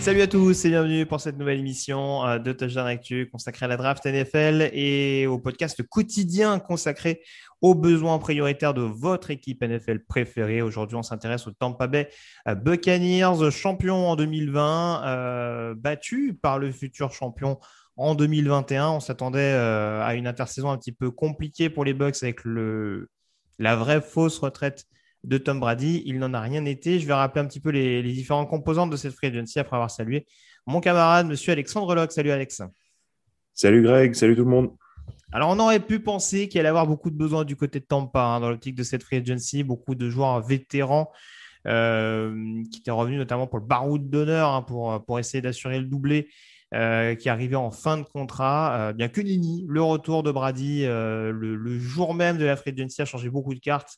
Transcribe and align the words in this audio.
Salut 0.00 0.22
à 0.22 0.26
tous 0.26 0.64
et 0.64 0.70
bienvenue 0.70 1.06
pour 1.06 1.20
cette 1.20 1.36
nouvelle 1.36 1.58
émission 1.58 2.24
euh, 2.24 2.38
de 2.38 2.52
Touchdown 2.52 2.86
Actu 2.86 3.28
consacrée 3.30 3.66
à 3.66 3.68
la 3.68 3.76
draft 3.76 4.06
NFL 4.06 4.70
et 4.72 5.26
au 5.26 5.38
podcast 5.38 5.82
quotidien 5.82 6.58
consacré 6.58 7.22
aux 7.60 7.74
besoins 7.74 8.18
prioritaires 8.18 8.74
de 8.74 8.82
votre 8.82 9.30
équipe 9.30 9.62
NFL 9.62 10.04
préférée. 10.04 10.62
Aujourd'hui, 10.62 10.96
on 10.96 11.02
s'intéresse 11.02 11.46
au 11.46 11.50
Tampa 11.50 11.86
Bay 11.88 12.08
euh, 12.48 12.54
Buccaneers, 12.54 13.50
champion 13.50 14.08
en 14.08 14.16
2020, 14.16 15.02
euh, 15.04 15.74
battu 15.76 16.34
par 16.34 16.58
le 16.58 16.72
futur 16.72 17.12
champion 17.12 17.58
en 17.98 18.14
2021. 18.14 18.88
On 18.88 19.00
s'attendait 19.00 19.52
euh, 19.52 20.02
à 20.02 20.14
une 20.14 20.26
intersaison 20.26 20.70
un 20.70 20.78
petit 20.78 20.92
peu 20.92 21.10
compliquée 21.10 21.68
pour 21.68 21.84
les 21.84 21.92
Bucks 21.92 22.22
avec 22.22 22.44
le, 22.44 23.10
la 23.58 23.76
vraie 23.76 24.00
fausse 24.00 24.38
retraite 24.38 24.86
de 25.24 25.36
Tom 25.36 25.60
Brady. 25.60 26.02
Il 26.06 26.18
n'en 26.18 26.32
a 26.32 26.40
rien 26.40 26.64
été. 26.64 26.98
Je 26.98 27.06
vais 27.06 27.12
rappeler 27.12 27.42
un 27.42 27.46
petit 27.46 27.60
peu 27.60 27.70
les, 27.70 28.02
les 28.02 28.12
différentes 28.12 28.48
composantes 28.48 28.90
de 28.90 28.96
cette 28.96 29.12
free 29.12 29.26
agency 29.26 29.58
après 29.58 29.76
avoir 29.76 29.90
salué 29.90 30.26
mon 30.66 30.80
camarade, 30.80 31.26
monsieur 31.26 31.52
Alexandre 31.52 31.94
Locke. 31.94 32.12
Salut 32.12 32.30
Alex. 32.30 32.62
Salut 33.54 33.82
Greg, 33.82 34.14
salut 34.14 34.36
tout 34.36 34.44
le 34.44 34.50
monde. 34.50 34.70
Alors, 35.32 35.48
on 35.50 35.58
aurait 35.58 35.80
pu 35.80 35.98
penser 35.98 36.46
qu'il 36.48 36.60
allait 36.60 36.68
avoir 36.68 36.86
beaucoup 36.86 37.10
de 37.10 37.16
besoins 37.16 37.44
du 37.44 37.56
côté 37.56 37.80
de 37.80 37.86
Tampa 37.86 38.20
hein, 38.20 38.40
dans 38.40 38.50
l'optique 38.50 38.74
de 38.74 38.82
cette 38.82 39.02
free 39.02 39.16
agency, 39.16 39.62
beaucoup 39.62 39.94
de 39.94 40.10
joueurs 40.10 40.40
vétérans 40.42 41.10
euh, 41.66 42.62
qui 42.70 42.80
étaient 42.80 42.90
revenus 42.90 43.18
notamment 43.18 43.46
pour 43.46 43.58
le 43.58 43.64
baroud 43.64 44.10
d'honneur 44.10 44.50
hein, 44.50 44.62
pour, 44.62 45.04
pour 45.06 45.18
essayer 45.18 45.40
d'assurer 45.40 45.78
le 45.78 45.86
doublé 45.86 46.28
euh, 46.74 47.14
qui 47.14 47.30
arrivait 47.30 47.56
en 47.56 47.70
fin 47.70 47.96
de 47.96 48.02
contrat. 48.02 48.88
Euh, 48.90 48.92
bien 48.92 49.08
que 49.08 49.22
Nini, 49.22 49.64
le 49.66 49.80
retour 49.80 50.22
de 50.22 50.30
Brady, 50.30 50.84
euh, 50.84 51.32
le, 51.32 51.78
jour 51.78 52.12
même 52.12 52.36
de 52.36 52.44
la 52.44 52.56
free 52.56 52.72
agency 52.72 53.00
a 53.00 53.06
changé 53.06 53.30
beaucoup 53.30 53.54
de 53.54 53.60
cartes 53.60 53.96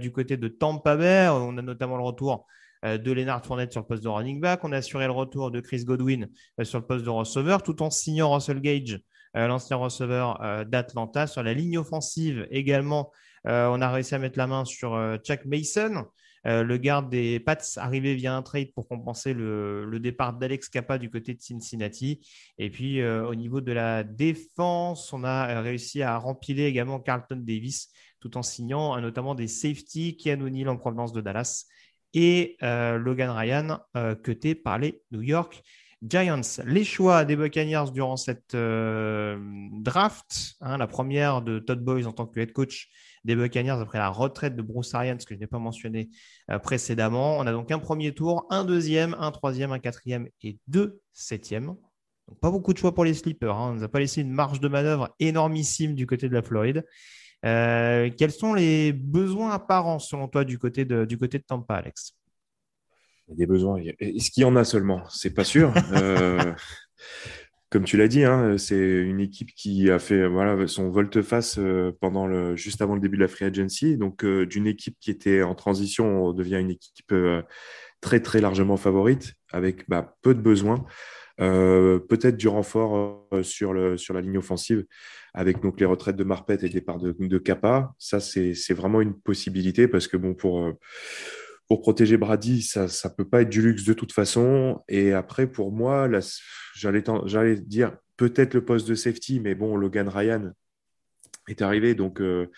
du 0.00 0.12
côté 0.12 0.36
de 0.36 0.46
Tampa 0.46 0.96
Bay. 0.96 1.28
On 1.28 1.58
a 1.58 1.62
notamment 1.62 1.96
le 1.96 2.04
retour 2.04 2.46
de 2.84 3.12
Leonard 3.12 3.44
Fournette 3.44 3.72
sur 3.72 3.80
le 3.80 3.86
poste 3.86 4.04
de 4.04 4.08
running 4.08 4.40
back. 4.40 4.62
On 4.62 4.70
a 4.70 4.76
assuré 4.76 5.06
le 5.06 5.12
retour 5.12 5.50
de 5.50 5.58
Chris 5.58 5.84
Godwin 5.84 6.28
sur 6.62 6.78
le 6.78 6.86
poste 6.86 7.04
de 7.04 7.10
receveur, 7.10 7.64
tout 7.64 7.82
en 7.82 7.90
signant 7.90 8.32
Russell 8.32 8.60
Gage, 8.60 9.00
l'ancien 9.34 9.76
receveur 9.76 10.64
d'Atlanta. 10.66 11.26
Sur 11.26 11.42
la 11.42 11.52
ligne 11.52 11.78
offensive 11.78 12.46
également, 12.50 13.10
on 13.44 13.80
a 13.80 13.90
réussi 13.90 14.14
à 14.14 14.18
mettre 14.18 14.38
la 14.38 14.46
main 14.46 14.64
sur 14.64 14.94
euh, 14.94 15.16
Chuck 15.18 15.44
Mason, 15.44 16.06
euh, 16.46 16.62
le 16.64 16.76
garde 16.76 17.08
des 17.08 17.38
Pats 17.38 17.58
arrivé 17.76 18.14
via 18.14 18.34
un 18.34 18.42
trade 18.42 18.72
pour 18.74 18.88
compenser 18.88 19.32
le, 19.32 19.98
départ 20.00 20.32
d'Alex 20.32 20.68
Kappa 20.68 20.98
du 20.98 21.10
côté 21.10 21.34
de 21.34 21.40
Cincinnati. 21.40 22.26
Et 22.58 22.70
puis 22.70 23.00
euh, 23.00 23.26
au 23.26 23.34
niveau 23.34 23.60
de 23.60 23.72
la 23.72 24.02
défense, 24.02 25.12
on 25.12 25.24
a 25.24 25.56
euh, 25.56 25.60
réussi 25.60 26.02
à 26.02 26.16
rempiler 26.18 26.64
également 26.64 26.98
Carlton 26.98 27.40
Davis 27.40 27.90
tout 28.20 28.36
en 28.36 28.42
signant 28.42 28.96
euh, 28.96 29.00
notamment 29.00 29.34
des 29.34 29.48
safety, 29.48 30.16
Kian 30.16 30.40
O'Neill 30.40 30.68
en 30.68 30.76
provenance 30.76 31.12
de 31.12 31.20
Dallas 31.20 31.66
et 32.14 32.56
euh, 32.62 32.98
Logan 32.98 33.30
Ryan, 33.30 33.80
euh, 33.96 34.14
cuté 34.14 34.54
par 34.54 34.78
les 34.78 35.02
New 35.12 35.22
York 35.22 35.62
Giants. 36.02 36.60
Les 36.66 36.84
choix 36.84 37.24
des 37.24 37.36
Buccaneers 37.36 37.90
durant 37.92 38.16
cette 38.16 38.54
euh, 38.54 39.38
draft, 39.72 40.54
hein, 40.60 40.76
la 40.76 40.86
première 40.86 41.42
de 41.42 41.58
Todd 41.58 41.82
Boys 41.82 42.06
en 42.06 42.12
tant 42.12 42.26
que 42.26 42.40
head 42.40 42.52
coach 42.52 42.88
des 43.24 43.36
Buccaneers 43.36 43.80
après 43.80 43.98
la 43.98 44.08
retraite 44.08 44.56
de 44.56 44.62
Bruce 44.62 44.94
Arians, 44.94 45.16
que 45.16 45.34
je 45.34 45.38
n'ai 45.40 45.46
pas 45.46 45.58
mentionné 45.58 46.10
euh, 46.50 46.58
précédemment. 46.58 47.38
On 47.38 47.46
a 47.46 47.52
donc 47.52 47.70
un 47.70 47.78
premier 47.78 48.12
tour, 48.12 48.46
un 48.50 48.64
deuxième, 48.64 49.14
un 49.18 49.30
troisième, 49.30 49.72
un 49.72 49.78
quatrième 49.78 50.28
et 50.42 50.58
deux 50.66 51.00
septièmes. 51.12 51.74
Donc, 52.28 52.40
pas 52.40 52.50
beaucoup 52.50 52.72
de 52.72 52.78
choix 52.78 52.94
pour 52.94 53.04
les 53.04 53.14
sleepers. 53.14 53.54
hein. 53.54 53.70
On 53.70 53.72
ne 53.74 53.78
nous 53.78 53.84
a 53.84 53.88
pas 53.88 53.98
laissé 54.00 54.20
une 54.20 54.32
marge 54.32 54.60
de 54.60 54.68
manœuvre 54.68 55.14
énormissime 55.18 55.94
du 55.94 56.06
côté 56.06 56.28
de 56.28 56.34
la 56.34 56.42
Floride. 56.42 56.84
Euh, 57.44 58.10
quels 58.16 58.30
sont 58.30 58.54
les 58.54 58.92
besoins 58.92 59.50
apparents 59.50 59.98
selon 59.98 60.28
toi 60.28 60.44
du 60.44 60.58
côté 60.58 60.84
de, 60.84 61.04
du 61.04 61.18
côté 61.18 61.38
de 61.38 61.44
Tampa, 61.44 61.74
Alex? 61.74 62.16
Des 63.28 63.46
besoins. 63.46 63.80
Est-ce 63.98 64.30
qu'il 64.30 64.42
y 64.42 64.44
en 64.44 64.56
a 64.56 64.64
seulement? 64.64 65.02
C'est 65.08 65.34
pas 65.34 65.44
sûr. 65.44 65.72
Euh, 65.92 66.54
comme 67.72 67.84
tu 67.84 67.96
l'as 67.96 68.06
dit, 68.06 68.22
hein, 68.22 68.58
c'est 68.58 68.76
une 68.76 69.18
équipe 69.18 69.54
qui 69.54 69.90
a 69.90 69.98
fait 69.98 70.28
voilà, 70.28 70.66
son 70.66 70.90
volte-face 70.90 71.56
euh, 71.58 71.90
pendant 72.02 72.26
le, 72.26 72.54
juste 72.54 72.82
avant 72.82 72.94
le 72.94 73.00
début 73.00 73.16
de 73.16 73.22
la 73.22 73.28
free 73.28 73.46
agency. 73.46 73.96
Donc, 73.96 74.24
euh, 74.24 74.44
d'une 74.44 74.66
équipe 74.66 74.98
qui 75.00 75.10
était 75.10 75.42
en 75.42 75.54
transition, 75.54 76.26
on 76.26 76.32
devient 76.34 76.58
une 76.60 76.72
équipe 76.72 77.12
euh, 77.12 77.40
très, 78.02 78.20
très 78.20 78.42
largement 78.42 78.76
favorite 78.76 79.32
avec 79.52 79.88
bah, 79.88 80.16
peu 80.20 80.34
de 80.34 80.40
besoins. 80.42 80.84
Euh, 81.40 81.98
peut-être 81.98 82.36
du 82.36 82.46
renfort 82.46 83.26
sur, 83.42 83.72
le, 83.72 83.96
sur 83.96 84.12
la 84.12 84.20
ligne 84.20 84.36
offensive 84.36 84.84
avec 85.32 85.62
donc 85.62 85.80
les 85.80 85.86
retraites 85.86 86.16
de 86.16 86.24
Marpet 86.24 86.58
et 86.60 86.64
le 86.64 86.68
départ 86.68 86.98
de, 86.98 87.16
de 87.18 87.38
Kappa. 87.38 87.94
Ça, 87.98 88.20
c'est 88.20 88.52
c'est 88.52 88.74
vraiment 88.74 89.00
une 89.00 89.18
possibilité 89.18 89.88
parce 89.88 90.08
que 90.08 90.18
bon, 90.18 90.34
pour, 90.34 90.70
pour 91.72 91.80
protéger 91.80 92.18
Brady, 92.18 92.60
ça 92.60 92.82
ne 92.84 93.14
peut 93.14 93.26
pas 93.26 93.40
être 93.40 93.48
du 93.48 93.62
luxe 93.62 93.86
de 93.86 93.94
toute 93.94 94.12
façon. 94.12 94.82
Et 94.90 95.14
après, 95.14 95.46
pour 95.46 95.72
moi, 95.72 96.06
j'allais 96.74 97.56
dire 97.56 97.96
peut-être 98.18 98.52
le 98.52 98.62
poste 98.62 98.86
de 98.86 98.94
safety, 98.94 99.40
mais 99.40 99.54
bon, 99.54 99.74
Logan 99.74 100.06
Ryan 100.06 100.52
est 101.48 101.62
arrivé, 101.62 101.94
donc 101.94 102.20
euh, 102.20 102.50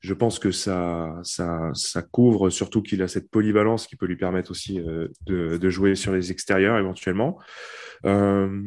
je 0.00 0.12
pense 0.12 0.38
que 0.38 0.50
ça, 0.50 1.18
ça, 1.22 1.70
ça 1.72 2.02
couvre, 2.02 2.50
surtout 2.50 2.82
qu'il 2.82 3.00
a 3.00 3.08
cette 3.08 3.30
polyvalence 3.30 3.86
qui 3.86 3.96
peut 3.96 4.04
lui 4.04 4.18
permettre 4.18 4.50
aussi 4.50 4.78
euh, 4.78 5.08
de, 5.24 5.56
de 5.56 5.70
jouer 5.70 5.94
sur 5.94 6.12
les 6.12 6.30
extérieurs 6.30 6.76
éventuellement. 6.76 7.38
Euh, 8.04 8.62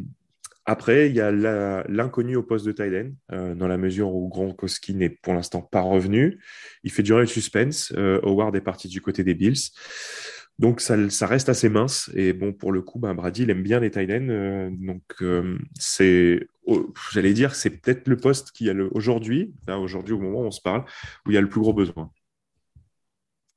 après, 0.65 1.09
il 1.09 1.15
y 1.15 1.21
a 1.21 1.31
l'inconnu 1.31 2.35
au 2.35 2.43
poste 2.43 2.65
de 2.65 2.71
end, 2.71 3.11
euh, 3.33 3.55
dans 3.55 3.67
la 3.67 3.77
mesure 3.77 4.13
où 4.13 4.29
Gronkowski 4.29 4.95
n'est 4.95 5.09
pour 5.09 5.33
l'instant 5.33 5.61
pas 5.61 5.81
revenu. 5.81 6.39
Il 6.83 6.91
fait 6.91 7.03
durer 7.03 7.21
le 7.21 7.27
suspense. 7.27 7.91
Euh, 7.97 8.21
Howard 8.23 8.55
est 8.55 8.61
parti 8.61 8.87
du 8.87 9.01
côté 9.01 9.23
des 9.23 9.33
Bills. 9.33 9.71
Donc, 10.59 10.81
ça, 10.81 11.27
reste 11.27 11.49
assez 11.49 11.67
mince. 11.67 12.09
Et 12.15 12.31
bon, 12.31 12.53
pour 12.53 12.71
le 12.71 12.81
coup, 12.81 12.99
ben, 12.99 13.13
Brady, 13.13 13.43
il 13.43 13.49
aime 13.49 13.63
bien 13.63 13.79
les 13.79 13.89
ends. 13.89 14.29
euh, 14.29 14.69
donc, 14.71 15.03
euh, 15.21 15.57
c'est, 15.77 16.47
oh, 16.65 16.93
j'allais 17.11 17.33
dire, 17.33 17.55
c'est 17.55 17.71
peut-être 17.71 18.07
le 18.07 18.17
poste 18.17 18.51
qui 18.51 18.69
a 18.69 18.73
le, 18.73 18.89
aujourd'hui, 18.95 19.53
aujourd'hui, 19.67 20.13
au 20.13 20.19
moment 20.19 20.41
où 20.41 20.45
on 20.45 20.51
se 20.51 20.61
parle, 20.61 20.85
où 21.25 21.31
il 21.31 21.33
y 21.33 21.37
a 21.37 21.41
le 21.41 21.49
plus 21.49 21.59
gros 21.59 21.73
besoin. 21.73 22.11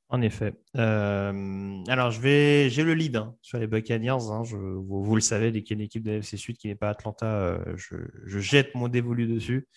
En 0.09 0.21
effet. 0.21 0.53
Euh, 0.77 1.83
alors, 1.87 2.11
je 2.11 2.21
vais, 2.21 2.69
j'ai 2.69 2.83
le 2.83 2.93
lead 2.93 3.17
hein, 3.17 3.35
sur 3.41 3.57
les 3.57 3.67
Buccaneers. 3.67 4.31
hein. 4.31 4.43
Vous, 4.43 5.15
le 5.15 5.21
savez, 5.21 5.51
dès 5.51 5.63
qu'il 5.63 5.77
y 5.77 5.79
a 5.79 5.81
une 5.81 5.85
équipe 5.85 6.03
de 6.03 6.11
NFC 6.11 6.37
Sud 6.37 6.57
qui 6.57 6.67
n'est 6.69 6.75
pas 6.75 6.89
Atlanta, 6.89 7.25
euh, 7.25 7.59
je, 7.75 7.95
je 8.25 8.39
jette 8.39 8.73
mon 8.73 8.87
dévolu 8.87 9.27
dessus. 9.27 9.67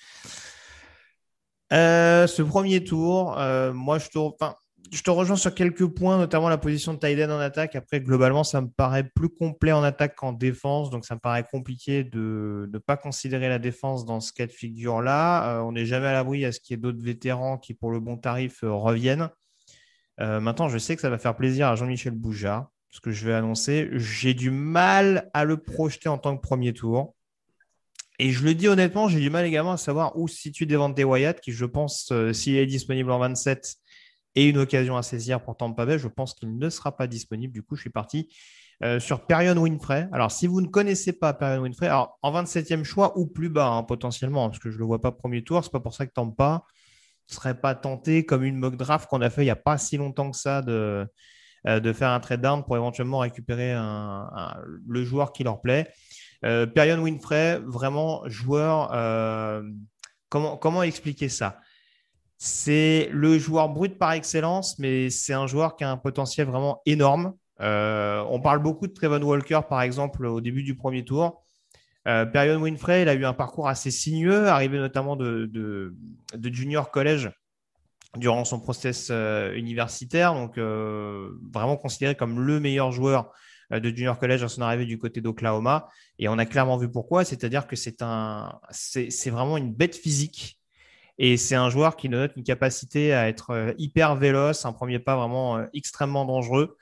Euh, 1.72 2.28
ce 2.28 2.42
premier 2.42 2.84
tour, 2.84 3.36
moi, 3.74 3.98
je 3.98 4.08
te, 5.02 5.10
rejoins 5.10 5.34
sur 5.34 5.52
quelques 5.52 5.86
points, 5.86 6.16
notamment 6.16 6.48
la 6.48 6.58
position 6.58 6.94
de 6.94 7.24
end 7.24 7.30
en 7.30 7.40
attaque. 7.40 7.74
Après, 7.74 8.00
globalement, 8.00 8.44
ça 8.44 8.60
me 8.60 8.68
paraît 8.68 9.10
plus 9.12 9.30
complet 9.30 9.72
en 9.72 9.82
attaque 9.82 10.14
qu'en 10.14 10.32
défense, 10.32 10.90
donc 10.90 11.06
ça 11.06 11.16
me 11.16 11.20
paraît 11.20 11.44
compliqué 11.50 12.04
de 12.04 12.70
ne 12.72 12.78
pas 12.78 12.96
considérer 12.96 13.48
la 13.48 13.58
défense 13.58 14.04
dans 14.04 14.20
ce 14.20 14.32
cas 14.32 14.46
de 14.46 14.52
figure-là. 14.52 15.64
On 15.64 15.72
n'est 15.72 15.86
jamais 15.86 16.06
à 16.06 16.12
l'abri 16.12 16.44
à 16.44 16.52
ce 16.52 16.60
qu'il 16.60 16.74
y 16.74 16.78
ait 16.78 16.80
d'autres 16.80 17.02
vétérans 17.02 17.58
qui, 17.58 17.74
pour 17.74 17.90
le 17.90 17.98
bon 17.98 18.16
tarif, 18.16 18.60
reviennent. 18.62 19.28
Euh, 20.20 20.40
maintenant, 20.40 20.68
je 20.68 20.78
sais 20.78 20.96
que 20.96 21.02
ça 21.02 21.10
va 21.10 21.18
faire 21.18 21.36
plaisir 21.36 21.68
à 21.68 21.76
Jean-Michel 21.76 22.14
Boujard, 22.14 22.70
ce 22.90 23.00
que 23.00 23.10
je 23.10 23.26
vais 23.26 23.32
annoncer. 23.32 23.88
J'ai 23.92 24.34
du 24.34 24.50
mal 24.50 25.30
à 25.32 25.44
le 25.44 25.56
projeter 25.56 26.08
en 26.08 26.18
tant 26.18 26.36
que 26.36 26.42
premier 26.42 26.72
tour. 26.72 27.14
Et 28.18 28.32
je 28.32 28.44
le 28.44 28.54
dis 28.54 28.68
honnêtement, 28.68 29.08
j'ai 29.08 29.20
du 29.20 29.30
mal 29.30 29.46
également 29.46 29.72
à 29.72 29.76
savoir 29.78 30.18
où 30.18 30.28
se 30.28 30.36
situe 30.36 30.66
Devante 30.66 30.98
Wyatt, 30.98 31.40
qui, 31.40 31.52
je 31.52 31.64
pense, 31.64 32.10
euh, 32.12 32.34
s'il 32.34 32.56
est 32.56 32.66
disponible 32.66 33.10
en 33.10 33.18
27 33.18 33.76
et 34.34 34.48
une 34.48 34.58
occasion 34.58 34.96
à 34.96 35.02
saisir 35.02 35.42
pour 35.42 35.56
Tampa 35.56 35.86
Bay, 35.86 35.98
je 35.98 36.06
pense 36.06 36.34
qu'il 36.34 36.56
ne 36.56 36.68
sera 36.68 36.96
pas 36.96 37.06
disponible. 37.06 37.52
Du 37.52 37.62
coup, 37.62 37.76
je 37.76 37.80
suis 37.80 37.90
parti 37.90 38.28
euh, 38.82 39.00
sur 39.00 39.26
Perion 39.26 39.56
Winfrey. 39.56 40.06
Alors, 40.12 40.30
si 40.30 40.46
vous 40.46 40.60
ne 40.60 40.66
connaissez 40.66 41.14
pas 41.14 41.32
Perion 41.32 41.62
Winfrey, 41.62 41.90
en 41.90 42.42
27e 42.42 42.84
choix 42.84 43.18
ou 43.18 43.26
plus 43.26 43.48
bas, 43.48 43.68
hein, 43.68 43.82
potentiellement, 43.84 44.48
parce 44.50 44.58
que 44.58 44.70
je 44.70 44.76
ne 44.76 44.80
le 44.80 44.84
vois 44.84 45.00
pas 45.00 45.12
premier 45.12 45.42
tour, 45.42 45.64
c'est 45.64 45.72
pas 45.72 45.80
pour 45.80 45.94
ça 45.94 46.06
que 46.06 46.12
Tampa 46.12 46.64
ne 47.30 47.34
serait 47.34 47.60
pas 47.60 47.74
tenté, 47.74 48.24
comme 48.26 48.44
une 48.44 48.56
mock 48.56 48.76
draft 48.76 49.08
qu'on 49.08 49.20
a 49.20 49.30
fait 49.30 49.42
il 49.42 49.46
n'y 49.46 49.50
a 49.50 49.56
pas 49.56 49.78
si 49.78 49.96
longtemps 49.96 50.30
que 50.30 50.36
ça, 50.36 50.62
de, 50.62 51.06
euh, 51.66 51.80
de 51.80 51.92
faire 51.92 52.10
un 52.10 52.20
trade 52.20 52.40
down 52.40 52.64
pour 52.64 52.76
éventuellement 52.76 53.18
récupérer 53.18 53.74
le 53.74 55.04
joueur 55.04 55.32
qui 55.32 55.44
leur 55.44 55.60
plaît. 55.60 55.88
Euh, 56.44 56.66
Perion 56.66 57.02
Winfrey, 57.02 57.60
vraiment 57.66 58.22
joueur. 58.26 58.90
Euh, 58.94 59.62
comment, 60.28 60.56
comment 60.56 60.82
expliquer 60.82 61.28
ça? 61.28 61.58
C'est 62.38 63.10
le 63.12 63.38
joueur 63.38 63.68
brut 63.68 63.98
par 63.98 64.12
excellence, 64.12 64.78
mais 64.78 65.10
c'est 65.10 65.34
un 65.34 65.46
joueur 65.46 65.76
qui 65.76 65.84
a 65.84 65.90
un 65.90 65.98
potentiel 65.98 66.46
vraiment 66.46 66.80
énorme. 66.86 67.34
Euh, 67.60 68.24
on 68.30 68.40
parle 68.40 68.60
beaucoup 68.60 68.86
de 68.86 68.92
Trevon 68.94 69.22
Walker, 69.22 69.60
par 69.68 69.82
exemple, 69.82 70.24
au 70.24 70.40
début 70.40 70.62
du 70.62 70.74
premier 70.74 71.04
tour. 71.04 71.44
Euh, 72.08 72.26
Perion 72.26 72.60
Winfrey, 72.62 73.06
a 73.08 73.14
eu 73.14 73.24
un 73.24 73.32
parcours 73.32 73.68
assez 73.68 73.90
sinueux, 73.90 74.48
arrivé 74.48 74.78
notamment 74.78 75.16
de, 75.16 75.94
junior 76.52 76.90
collège 76.90 77.30
durant 78.16 78.44
son 78.44 78.58
process 78.58 79.10
universitaire, 79.54 80.34
donc 80.34 80.58
vraiment 80.58 81.76
considéré 81.76 82.14
comme 82.14 82.40
le 82.40 82.58
meilleur 82.58 82.90
joueur 82.90 83.32
euh, 83.72 83.80
de 83.80 83.90
junior 83.90 84.18
college 84.18 84.42
à 84.42 84.48
son 84.48 84.62
arrivée 84.62 84.86
du 84.86 84.98
côté 84.98 85.20
d'Oklahoma. 85.20 85.88
Et 86.18 86.28
on 86.28 86.38
a 86.38 86.46
clairement 86.46 86.76
vu 86.76 86.90
pourquoi, 86.90 87.24
c'est-à-dire 87.24 87.66
que 87.66 87.76
c'est 87.76 88.02
un, 88.02 88.58
c'est 88.70 89.30
vraiment 89.30 89.56
une 89.56 89.72
bête 89.72 89.94
physique. 89.94 90.58
Et 91.18 91.36
c'est 91.36 91.54
un 91.54 91.68
joueur 91.70 91.96
qui 91.96 92.08
note 92.08 92.32
une 92.36 92.44
capacité 92.44 93.12
à 93.12 93.28
être 93.28 93.50
euh, 93.50 93.72
hyper 93.78 94.16
véloce, 94.16 94.64
un 94.64 94.72
premier 94.72 94.98
pas 94.98 95.16
vraiment 95.16 95.58
euh, 95.58 95.66
extrêmement 95.74 96.24
dangereux, 96.24 96.76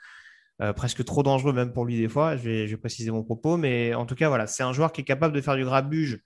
presque 0.75 1.05
trop 1.05 1.23
dangereux 1.23 1.53
même 1.53 1.71
pour 1.71 1.85
lui 1.85 1.97
des 1.97 2.09
fois. 2.09 2.35
Je 2.35 2.49
vais, 2.49 2.77
préciser 2.77 3.11
mon 3.11 3.23
propos, 3.23 3.57
mais 3.57 3.93
en 3.93 4.05
tout 4.05 4.15
cas, 4.15 4.27
voilà, 4.27 4.47
c'est 4.47 4.63
un 4.63 4.73
joueur 4.73 4.91
qui 4.91 5.01
est 5.01 5.05
capable 5.05 5.33
de 5.33 5.41
faire 5.41 5.55
du 5.55 5.63
grabuge 5.63 6.19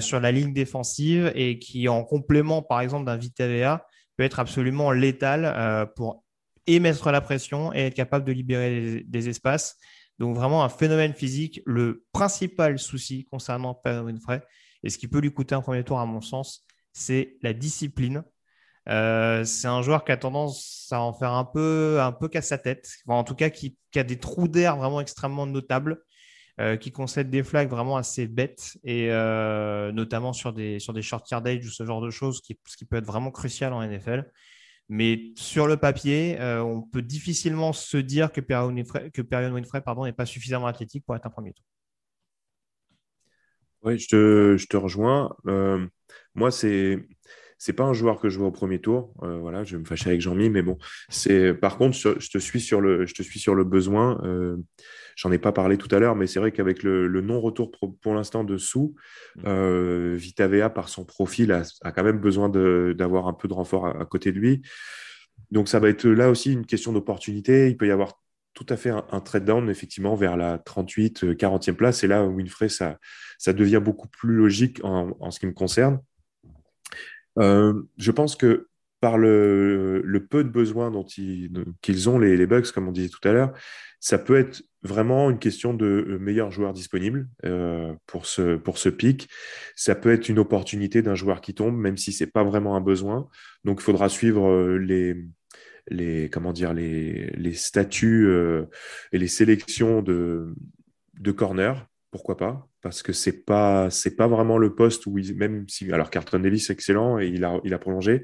sur 0.00 0.20
la 0.20 0.32
ligne 0.32 0.52
défensive 0.52 1.32
et 1.34 1.58
qui, 1.58 1.88
en 1.88 2.04
complément, 2.04 2.62
par 2.62 2.80
exemple, 2.80 3.04
d'un 3.04 3.16
VTVA, 3.16 3.86
peut 4.16 4.24
être 4.24 4.38
absolument 4.38 4.92
létal 4.92 5.90
pour 5.96 6.24
et 6.66 6.80
mettre 6.80 7.10
la 7.10 7.20
pression 7.20 7.72
et 7.72 7.86
être 7.86 7.94
capable 7.94 8.24
de 8.24 8.32
libérer 8.32 9.04
des, 9.06 9.28
espaces. 9.28 9.76
Donc 10.18 10.36
vraiment 10.36 10.64
un 10.64 10.68
phénomène 10.68 11.14
physique. 11.14 11.60
Le 11.64 12.04
principal 12.12 12.78
souci 12.78 13.26
concernant 13.30 13.74
Perry 13.74 14.04
Winfrey, 14.04 14.42
et 14.82 14.90
ce 14.90 14.98
qui 14.98 15.08
peut 15.08 15.20
lui 15.20 15.32
coûter 15.32 15.54
un 15.54 15.60
premier 15.60 15.84
tour 15.84 15.98
à 15.98 16.06
mon 16.06 16.20
sens, 16.20 16.64
c'est 16.92 17.36
la 17.42 17.52
discipline. 17.52 18.24
Euh, 18.88 19.44
c'est 19.44 19.66
un 19.66 19.82
joueur 19.82 20.04
qui 20.04 20.12
a 20.12 20.16
tendance 20.16 20.88
à 20.92 21.00
en 21.00 21.12
faire 21.12 21.32
un 21.32 21.44
peu, 21.44 22.00
un 22.00 22.12
peu 22.12 22.28
casse 22.28 22.48
sa 22.48 22.58
tête, 22.58 22.88
en 23.06 23.24
tout 23.24 23.34
cas 23.34 23.50
qui, 23.50 23.76
a 23.96 24.04
des 24.04 24.18
trous 24.18 24.48
d'air 24.48 24.76
vraiment 24.76 25.00
extrêmement 25.00 25.46
notables, 25.46 26.02
euh, 26.60 26.76
qui 26.76 26.92
concède 26.92 27.30
des 27.30 27.42
flags 27.42 27.68
vraiment 27.68 27.96
assez 27.96 28.28
bêtes, 28.28 28.78
et 28.84 29.10
euh, 29.10 29.90
notamment 29.92 30.32
sur 30.32 30.52
des, 30.52 30.78
sur 30.78 30.92
des 30.92 31.02
short 31.02 31.26
ou 31.32 31.68
ce 31.68 31.84
genre 31.84 32.00
de 32.00 32.10
choses, 32.10 32.40
qui, 32.40 32.58
ce 32.66 32.76
qui 32.76 32.84
peut 32.84 32.96
être 32.96 33.06
vraiment 33.06 33.30
crucial 33.30 33.72
en 33.72 33.82
NFL. 33.82 34.30
Mais 34.88 35.32
sur 35.36 35.66
le 35.66 35.76
papier, 35.76 36.38
on 36.40 36.80
peut 36.80 37.02
difficilement 37.02 37.72
se 37.72 37.96
dire 37.96 38.30
que 38.30 38.40
Perion 38.40 38.68
Winfrey, 38.68 39.10
que 39.10 39.22
Winfrey 39.22 39.80
pardon, 39.80 40.04
n'est 40.04 40.12
pas 40.12 40.26
suffisamment 40.26 40.68
athlétique 40.68 41.04
pour 41.04 41.16
être 41.16 41.26
un 41.26 41.30
premier 41.30 41.52
tour. 41.52 41.64
Oui, 43.82 43.98
je 43.98 44.64
te, 44.66 44.76
rejoins. 44.76 45.34
Moi, 46.36 46.52
c'est 46.52 47.00
c'est 47.58 47.72
pas 47.72 47.84
un 47.84 47.92
joueur 47.92 48.20
que 48.20 48.28
je 48.28 48.38
vois 48.38 48.48
au 48.48 48.52
premier 48.52 48.80
tour. 48.80 49.12
Euh, 49.22 49.38
voilà, 49.38 49.64
je 49.64 49.76
vais 49.76 49.80
me 49.80 49.86
fâcher 49.86 50.10
avec 50.10 50.20
Jean-Mi, 50.20 50.50
mais 50.50 50.62
bon. 50.62 50.78
C'est 51.08 51.54
par 51.54 51.78
contre, 51.78 51.96
je 51.96 52.30
te 52.30 52.38
suis 52.38 52.60
sur 52.60 52.80
le, 52.80 53.06
je 53.06 53.14
te 53.14 53.22
suis 53.22 53.40
sur 53.40 53.54
le 53.54 53.64
besoin. 53.64 54.20
J'en 55.16 55.32
ai 55.32 55.38
pas 55.38 55.52
parlé 55.52 55.78
tout 55.78 55.92
à 55.94 55.98
l'heure, 55.98 56.14
mais 56.14 56.26
c'est 56.26 56.38
vrai 56.38 56.52
qu'avec 56.52 56.82
le, 56.82 57.08
non-retour 57.22 57.72
pour, 58.02 58.14
l'instant 58.14 58.44
de 58.44 58.58
Sou, 58.58 58.94
mm. 59.36 59.42
euh, 59.46 60.14
Vitavea, 60.14 60.68
par 60.68 60.90
son 60.90 61.06
profil, 61.06 61.52
a, 61.52 61.92
quand 61.92 62.04
même 62.04 62.20
besoin 62.20 62.50
d'avoir 62.50 63.26
un 63.26 63.32
peu 63.32 63.48
de 63.48 63.54
renfort 63.54 63.86
à, 63.86 64.04
côté 64.04 64.30
de 64.30 64.38
lui. 64.38 64.60
Donc 65.50 65.68
ça 65.68 65.80
va 65.80 65.88
être 65.88 66.06
là 66.06 66.30
aussi 66.30 66.52
une 66.52 66.66
question 66.66 66.92
d'opportunité. 66.92 67.70
Il 67.70 67.78
peut 67.78 67.86
y 67.86 67.90
avoir 67.90 68.20
tout 68.52 68.66
à 68.68 68.76
fait 68.76 68.90
un, 68.90 69.20
trade 69.20 69.44
down, 69.44 69.68
effectivement, 69.70 70.14
vers 70.16 70.36
la 70.36 70.58
38, 70.58 71.24
40e 71.32 71.74
place. 71.74 72.04
Et 72.04 72.06
là, 72.06 72.24
Winfrey, 72.26 72.68
ça, 72.68 72.98
ça 73.38 73.54
devient 73.54 73.80
beaucoup 73.82 74.08
plus 74.08 74.34
logique 74.34 74.80
en, 74.82 75.30
ce 75.30 75.40
qui 75.40 75.46
me 75.46 75.52
concerne. 75.52 75.98
Euh, 77.38 77.82
je 77.98 78.10
pense 78.10 78.36
que 78.36 78.68
par 79.00 79.18
le, 79.18 80.26
peu 80.30 80.42
de 80.42 80.48
besoins 80.48 80.90
qu'ils 81.04 82.08
ont, 82.08 82.18
les, 82.18 82.46
Bucks, 82.46 82.72
comme 82.72 82.88
on 82.88 82.92
disait 82.92 83.08
tout 83.08 83.26
à 83.28 83.32
l'heure, 83.32 83.52
ça 84.00 84.18
peut 84.18 84.36
être 84.36 84.62
vraiment 84.82 85.30
une 85.30 85.38
question 85.38 85.74
de 85.74 85.86
euh, 85.86 86.18
meilleur 86.18 86.50
joueur 86.50 86.72
disponible 86.72 87.28
euh, 87.44 87.94
pour, 88.06 88.26
ce, 88.26 88.56
pour 88.56 88.78
ce 88.78 88.88
pic. 88.88 89.28
Ça 89.74 89.94
peut 89.94 90.12
être 90.12 90.28
une 90.28 90.38
opportunité 90.38 91.02
d'un 91.02 91.14
joueur 91.14 91.40
qui 91.40 91.54
tombe, 91.54 91.76
même 91.76 91.96
si 91.96 92.12
ce 92.12 92.24
n'est 92.24 92.30
pas 92.30 92.44
vraiment 92.44 92.76
un 92.76 92.80
besoin. 92.80 93.28
Donc, 93.64 93.80
il 93.80 93.84
faudra 93.84 94.08
suivre 94.08 94.76
les, 94.76 95.16
les, 95.88 96.30
comment 96.30 96.52
dire, 96.52 96.72
les, 96.72 97.30
les 97.36 97.54
statuts 97.54 98.30
et 99.12 99.18
les 99.18 99.28
sélections 99.28 100.02
de, 100.02 100.54
de 101.18 101.32
corner. 101.32 101.86
Pourquoi 102.10 102.36
pas? 102.36 102.68
Parce 102.86 103.02
que 103.02 103.12
c'est 103.12 103.44
pas 103.44 103.90
c'est 103.90 104.14
pas 104.14 104.28
vraiment 104.28 104.58
le 104.58 104.72
poste 104.76 105.06
où 105.06 105.18
ils, 105.18 105.36
même 105.36 105.68
si 105.68 105.90
alors 105.92 106.08
Carlton 106.08 106.38
Davis 106.38 106.70
excellent 106.70 107.18
et 107.18 107.26
il 107.26 107.44
a 107.44 107.60
il 107.64 107.74
a 107.74 107.78
prolongé, 107.80 108.22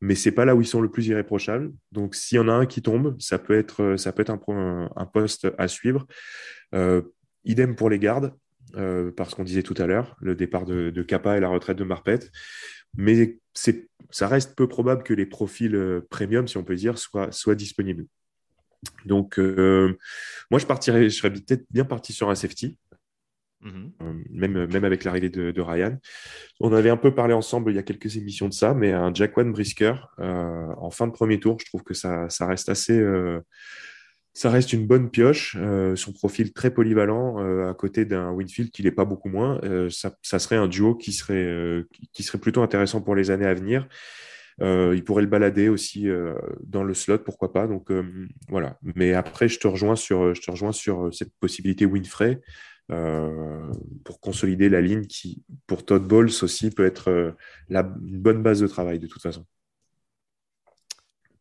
mais 0.00 0.14
c'est 0.14 0.32
pas 0.32 0.46
là 0.46 0.54
où 0.54 0.62
ils 0.62 0.66
sont 0.66 0.80
le 0.80 0.90
plus 0.90 1.06
irréprochables. 1.08 1.72
Donc, 1.92 2.14
s'il 2.14 2.36
y 2.36 2.38
en 2.38 2.48
a 2.48 2.52
un 2.52 2.66
qui 2.66 2.82
tombe, 2.82 3.16
ça 3.20 3.38
peut 3.38 3.58
être, 3.58 3.96
ça 3.96 4.12
peut 4.12 4.22
être 4.22 4.30
un, 4.30 5.06
poste 5.12 5.48
à 5.58 5.68
suivre. 5.68 6.06
Euh, 6.74 7.02
idem 7.44 7.74
pour 7.74 7.90
les 7.90 7.98
gardes, 7.98 8.32
euh, 8.76 9.10
parce 9.14 9.34
qu'on 9.34 9.44
disait 9.44 9.62
tout 9.62 9.74
à 9.76 9.86
l'heure, 9.86 10.16
le 10.20 10.34
départ 10.34 10.64
de, 10.64 11.02
Kappa 11.02 11.36
et 11.36 11.40
la 11.40 11.48
retraite 11.48 11.76
de 11.76 11.84
Marpet. 11.84 12.20
Mais 12.96 13.38
ça 13.52 14.28
reste 14.28 14.56
peu 14.56 14.68
probable 14.68 15.02
que 15.02 15.14
les 15.14 15.26
profils 15.26 15.74
euh, 15.74 16.06
premium, 16.08 16.46
si 16.46 16.56
on 16.56 16.64
peut 16.64 16.76
dire, 16.76 16.96
soient, 16.96 17.30
soient 17.32 17.56
disponibles. 17.56 18.06
Donc, 19.06 19.38
moi, 19.38 20.60
je 20.60 20.66
partirais, 20.66 21.10
je 21.10 21.16
serais 21.16 21.32
peut-être 21.32 21.64
bien 21.70 21.84
parti 21.84 22.12
sur 22.12 22.30
un 22.30 22.36
safety. 22.36 22.78
Mhm. 23.60 23.92
Euh, 24.02 24.12
même, 24.30 24.66
même 24.66 24.84
avec 24.84 25.04
l'arrivée 25.04 25.30
de, 25.30 25.60
Ryan. 25.60 25.98
On 26.60 26.72
avait 26.72 26.90
un 26.90 26.96
peu 26.96 27.14
parlé 27.14 27.34
ensemble 27.34 27.72
il 27.72 27.74
y 27.74 27.78
a 27.78 27.82
quelques 27.82 28.16
émissions 28.16 28.48
de 28.48 28.52
ça, 28.52 28.74
mais 28.74 28.92
un 28.92 29.12
Jaquan 29.12 29.46
Brisker 29.50 29.94
euh, 30.20 30.68
en 30.76 30.90
fin 30.90 31.06
de 31.06 31.12
premier 31.12 31.40
tour, 31.40 31.58
je 31.60 31.66
trouve 31.66 31.82
que 31.82 31.94
ça, 31.94 32.28
ça 32.28 32.46
reste 32.46 32.68
assez. 32.68 32.98
Euh, 32.98 33.40
ça 34.34 34.50
reste 34.50 34.72
une 34.72 34.86
bonne 34.86 35.10
pioche. 35.10 35.56
son 35.96 36.12
profil 36.12 36.52
très 36.52 36.70
polyvalent 36.70 37.38
à 37.68 37.74
côté 37.74 38.04
d'un 38.04 38.30
Winfield 38.30 38.70
qui 38.70 38.84
n'est 38.84 38.92
pas 38.92 39.04
beaucoup 39.04 39.28
moins. 39.28 39.60
Ça, 39.90 40.14
ça, 40.22 40.38
serait 40.38 40.54
un 40.54 40.68
duo 40.68 40.94
qui 40.94 41.12
serait, 41.12 41.82
qui 42.12 42.22
serait 42.22 42.38
plutôt 42.38 42.62
intéressant 42.62 43.00
pour 43.00 43.16
les 43.16 43.32
années 43.32 43.46
à 43.46 43.54
venir. 43.54 43.88
il 44.60 45.02
pourrait 45.04 45.22
le 45.22 45.28
balader 45.28 45.68
aussi 45.68 46.06
dans 46.62 46.84
le 46.84 46.94
slot, 46.94 47.18
pourquoi 47.18 47.52
pas. 47.52 47.66
Donc 47.66 47.90
voilà. 48.48 48.78
Mais 48.94 49.12
après, 49.12 49.48
je 49.48 49.58
te 49.58 49.66
rejoins 49.66 49.96
sur, 49.96 50.32
je 50.36 50.40
te 50.40 50.52
rejoins 50.52 50.72
sur 50.72 51.12
cette 51.12 51.32
possibilité 51.40 51.84
Winfrey. 51.84 52.40
Euh, 52.90 53.70
pour 54.02 54.18
consolider 54.18 54.70
la 54.70 54.80
ligne 54.80 55.04
qui, 55.04 55.42
pour 55.66 55.84
Todd 55.84 56.06
Bowles 56.06 56.30
aussi, 56.40 56.70
peut 56.70 56.86
être 56.86 57.10
euh, 57.10 57.32
la, 57.68 57.80
une 57.80 58.18
bonne 58.18 58.42
base 58.42 58.60
de 58.60 58.66
travail 58.66 58.98
de 58.98 59.06
toute 59.06 59.20
façon. 59.20 59.44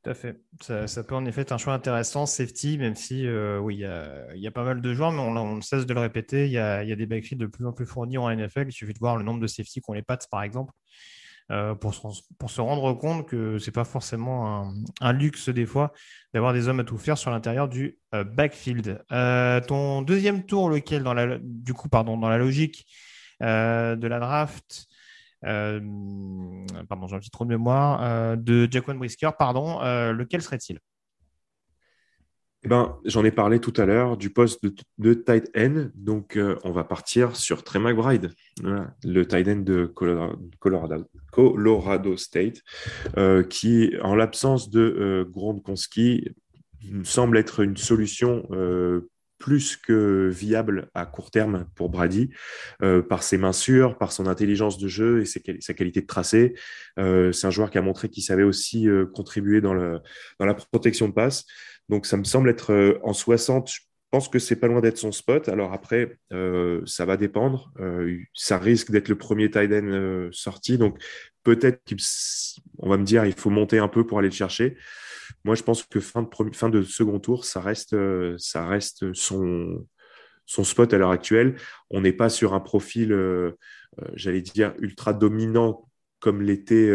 Tout 0.03 0.10
à 0.10 0.13
fait. 0.13 0.41
Ça, 0.62 1.03
peut 1.05 1.15
en 1.15 1.25
effet 1.25 1.41
être 1.41 1.53
un 1.53 1.57
choix 1.57 1.74
intéressant, 1.74 2.25
safety, 2.25 2.77
même 2.77 2.95
si 2.95 3.25
euh, 3.25 3.60
oui, 3.60 3.75
il 3.75 4.41
y, 4.41 4.48
a 4.48 4.51
pas 4.51 4.65
mal 4.65 4.81
de 4.81 4.93
joueurs, 4.93 5.13
mais 5.13 5.21
on, 5.21 5.55
ne 5.55 5.62
cesse 5.62 5.86
de 5.86 5.93
le 5.93 6.01
répéter, 6.01 6.48
il 6.48 6.51
y 6.51 6.57
a, 6.57 6.83
des 6.83 7.05
backfields 7.05 7.39
de 7.39 7.48
plus 7.48 7.65
en 7.65 7.71
plus 7.71 7.86
fournis 7.86 8.17
en 8.17 8.29
NFL. 8.29 8.65
Il 8.67 8.74
suffit 8.74 8.93
de 8.93 9.00
voir 9.00 9.15
le 9.15 9.24
nombre 9.24 9.39
de 9.39 9.48
safety 9.48 9.79
qu'ont 9.79 9.93
les 9.93 10.01
Pats, 10.01 10.19
par 10.29 10.43
exemple. 10.43 10.74
Euh, 11.49 11.75
pour, 11.75 11.93
se, 11.93 12.01
pour, 12.37 12.49
se, 12.49 12.59
rendre 12.59 12.93
compte 12.93 13.25
que 13.25 13.57
c'est 13.57 13.71
pas 13.71 13.85
forcément 13.85 14.69
un, 14.99 15.13
luxe 15.13 15.47
des 15.47 15.65
fois 15.65 15.93
d'avoir 16.33 16.51
des 16.51 16.67
hommes 16.67 16.81
à 16.81 16.83
tout 16.83 16.97
faire 16.97 17.17
sur 17.17 17.31
l'intérieur 17.31 17.69
du 17.69 17.97
euh, 18.13 18.25
backfield. 18.25 19.01
Euh, 19.13 19.61
ton 19.61 20.01
deuxième 20.01 20.45
tour, 20.45 20.69
lequel 20.69 21.03
dans 21.03 21.13
la, 21.13 21.37
du 21.41 21.73
coup, 21.73 21.87
pardon, 21.87 22.17
dans 22.17 22.27
la 22.27 22.37
logique 22.37 22.85
de 23.39 24.07
la 24.07 24.19
draft, 24.19 24.87
pardon, 25.41 27.07
j'ai 27.07 27.15
un 27.15 27.19
petit 27.19 27.29
trou 27.29 27.45
de 27.45 27.49
mémoire, 27.49 28.35
de 28.35 28.67
Jaquan 28.69 28.95
Brisker, 28.95 29.29
pardon, 29.37 29.79
lequel 30.11 30.41
serait-il? 30.41 30.79
Eh 32.67 32.69
ben, 32.69 32.97
J'en 33.05 33.24
ai 33.24 33.31
parlé 33.31 33.62
tout 33.62 33.71
à 33.77 33.86
l'heure 33.86 34.17
du 34.17 34.29
poste 34.29 34.62
de, 34.97 35.13
tight 35.13 35.50
end. 35.55 35.88
Donc, 35.95 36.36
euh, 36.36 36.57
on 36.65 36.71
va 36.71 36.83
partir 36.83 37.38
sur 37.38 37.63
Trey 37.63 37.79
McBride, 37.79 38.31
le 38.62 39.25
tight 39.25 39.47
end 39.47 39.62
de 39.62 39.86
Colorado, 41.31 42.17
State, 42.17 42.57
euh, 43.15 43.43
qui, 43.43 43.93
en 44.01 44.15
l'absence 44.15 44.69
de 44.69 44.81
euh, 44.81 45.24
Gronkowski, 45.24 46.36
semble 47.03 47.38
être 47.38 47.62
une 47.62 47.77
solution 47.77 48.45
plus 49.39 49.77
que 49.77 50.29
viable 50.29 50.89
à 50.93 51.05
court 51.05 51.31
terme 51.31 51.67
pour 51.75 51.89
Brady, 51.89 52.31
par 53.09 53.24
ses 53.24 53.38
mains 53.38 53.53
sûres, 53.53 53.97
par 53.97 54.12
son 54.12 54.27
intelligence 54.27 54.77
de 54.77 54.88
jeu 54.88 55.21
et 55.21 55.25
sa 55.25 55.74
qualité 55.74 56.01
de 56.01 56.05
tracé. 56.05 56.53
c'est 56.97 57.45
un 57.45 57.50
joueur 57.50 57.71
qui 57.71 57.77
a 57.77 57.81
montré 57.81 58.09
qu'il 58.09 58.24
savait 58.24 58.43
aussi 58.43 58.88
contribuer 59.13 59.59
dans 59.59 59.74
la 59.74 60.53
protection 60.71 61.09
de 61.09 61.13
passe. 61.13 61.45
Donc 61.89 62.06
ça 62.06 62.17
me 62.17 62.24
semble 62.24 62.50
être 62.50 62.74
euh, 62.74 63.00
en 63.03 63.13
60. 63.13 63.70
Je 63.70 63.79
pense 64.12 64.29
que 64.29 64.39
c'est 64.39 64.56
pas 64.56 64.67
loin 64.67 64.82
d'être 64.82 64.98
son 64.98 65.12
spot. 65.12 65.50
Alors 65.50 65.74
après, 65.74 66.17
euh, 66.34 66.82
ça 66.86 67.06
va 67.06 67.17
dépendre. 67.17 67.72
Euh, 67.79 68.20
ça 68.34 68.58
risque 68.58 68.91
d'être 68.91 69.10
le 69.10 69.17
premier 69.17 69.50
tight 69.50 69.72
sorti. 70.32 70.77
Donc 70.77 71.01
peut-être 71.44 71.82
qu'on 71.86 72.89
va 72.89 72.98
me 72.98 73.06
dire 73.06 73.25
il 73.25 73.34
faut 73.34 73.50
monter 73.50 73.79
un 73.79 73.88
peu 73.88 74.06
pour 74.06 74.20
aller 74.20 74.29
le 74.29 74.34
chercher. 74.34 74.77
Moi, 75.44 75.56
je 75.56 75.63
pense 75.63 75.84
que 75.84 76.00
fin 76.00 76.24
de, 76.70 76.84
second 76.84 77.20
tour, 77.20 77.46
ça 77.46 77.60
reste, 77.60 77.96
ça 78.38 78.65
reste 78.65 79.13
son, 79.13 79.86
son 80.46 80.63
spot 80.63 80.94
à 80.94 80.98
l'heure 80.98 81.12
actuelle. 81.12 81.56
On 81.89 82.01
n'est 82.01 82.13
pas 82.13 82.29
sur 82.29 82.53
un 82.53 82.62
profil, 82.62 83.15
j'allais 84.13 84.41
dire, 84.41 84.74
ultra 84.79 85.13
dominant 85.13 85.89
comme 86.20 86.41
l'était 86.41 86.89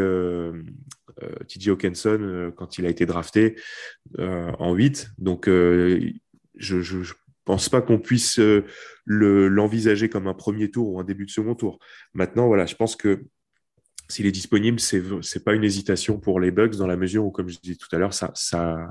TJ 1.48 1.68
Hawkinson 1.68 2.52
quand 2.56 2.78
il 2.78 2.86
a 2.86 2.88
été 2.88 3.06
drafté 3.06 3.56
en 4.18 4.74
8. 4.74 5.10
Donc, 5.18 5.46
je 5.46 6.76
ne 6.76 7.04
pense 7.44 7.68
pas 7.68 7.82
qu'on 7.82 7.98
puisse 7.98 8.40
l'envisager 9.06 10.08
comme 10.08 10.26
un 10.26 10.34
premier 10.34 10.70
tour 10.70 10.90
ou 10.90 11.00
un 11.00 11.04
début 11.04 11.26
de 11.26 11.30
second 11.30 11.54
tour. 11.54 11.78
Maintenant, 12.14 12.46
voilà, 12.46 12.66
je 12.66 12.74
pense 12.74 12.96
que 12.96 13.24
s'il 14.08 14.26
est 14.26 14.32
disponible, 14.32 14.78
ce 14.78 14.96
n'est 14.96 15.42
pas 15.42 15.54
une 15.54 15.64
hésitation 15.64 16.18
pour 16.18 16.38
les 16.38 16.50
Bugs 16.50 16.76
dans 16.76 16.86
la 16.86 16.96
mesure 16.96 17.24
où, 17.24 17.30
comme 17.30 17.48
je 17.48 17.58
disais 17.58 17.76
tout 17.76 17.88
à 17.92 17.98
l'heure, 17.98 18.12
ça, 18.12 18.32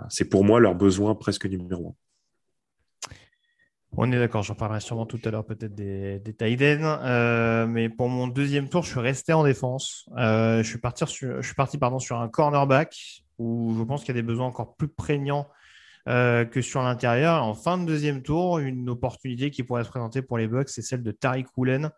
c'est 0.09 0.25
pour 0.25 0.43
moi 0.43 0.59
leur 0.59 0.75
besoin 0.75 1.13
presque 1.15 1.45
numéro 1.45 1.89
un. 1.89 1.95
On 3.98 4.10
est 4.10 4.17
d'accord, 4.17 4.41
j'en 4.41 4.55
parlerai 4.55 4.79
sûrement 4.79 5.05
tout 5.05 5.19
à 5.25 5.31
l'heure 5.31 5.45
peut-être 5.45 5.75
des, 5.75 6.19
des 6.19 6.36
euh, 6.41 7.67
mais 7.67 7.89
pour 7.89 8.07
mon 8.07 8.27
deuxième 8.27 8.69
tour, 8.69 8.83
je 8.83 8.91
suis 8.91 9.00
resté 9.01 9.33
en 9.33 9.43
défense. 9.43 10.10
Euh, 10.17 10.63
je 10.63 10.69
suis 10.69 10.77
parti, 10.77 11.03
sur, 12.00 12.21
un 12.21 12.29
cornerback 12.29 13.24
où 13.38 13.75
je 13.77 13.83
pense 13.83 14.01
qu'il 14.01 14.15
y 14.15 14.17
a 14.17 14.21
des 14.21 14.25
besoins 14.25 14.45
encore 14.45 14.77
plus 14.77 14.88
prégnants 14.88 15.50
euh, 16.07 16.45
que 16.45 16.62
sur 16.62 16.81
l'intérieur. 16.81 17.43
En 17.43 17.53
fin 17.53 17.77
de 17.77 17.86
deuxième 17.86 18.24
tour, 18.24 18.60
une 18.60 18.89
opportunité 18.89 19.51
qui 19.51 19.63
pourrait 19.63 19.83
se 19.83 19.89
présenter 19.89 20.21
pour 20.21 20.38
les 20.38 20.48
Bucks, 20.48 20.69
c'est 20.69 20.81
celle 20.81 21.03
de 21.03 21.12
Tariq 21.12 21.48
Woolen, 21.57 21.89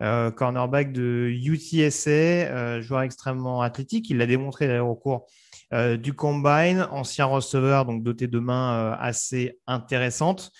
cornerback 0.00 0.92
de 0.92 1.28
UTSA, 1.30 2.80
joueur 2.80 3.02
extrêmement 3.02 3.60
athlétique. 3.60 4.08
Il 4.08 4.16
l'a 4.16 4.26
démontré 4.26 4.66
d'ailleurs 4.66 4.88
au 4.88 4.96
cours 4.96 5.26
du 5.98 6.14
combine, 6.14 6.86
ancien 6.90 7.26
receveur, 7.26 7.84
donc 7.84 8.02
doté 8.02 8.28
de 8.28 8.38
mains 8.38 8.92
assez 8.98 9.58
intéressantes. 9.66 10.50